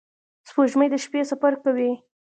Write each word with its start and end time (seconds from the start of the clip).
•سپوږمۍ 0.47 0.87
د 0.91 0.95
شپې 1.03 1.21
سفر 1.31 1.53
کوي. 1.63 1.91